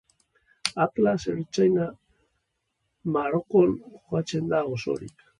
Atlas 0.85 1.25
Ertaina 1.33 1.83
Marokon 3.17 3.75
kokatzen 3.91 4.49
da 4.55 4.63
osorik. 4.79 5.23